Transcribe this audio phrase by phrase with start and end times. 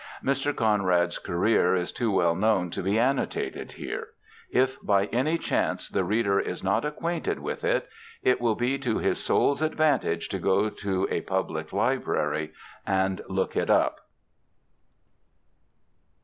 [0.23, 0.51] Mr.
[0.55, 4.07] Conrad's career is too well known to be annotated here.
[4.49, 7.87] If by any chance the reader is not acquainted with it,
[8.23, 12.51] it will be to his soul's advantage to go to a public library
[12.83, 13.99] and look it up.